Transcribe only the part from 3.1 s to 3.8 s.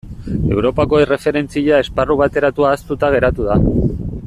geratu da.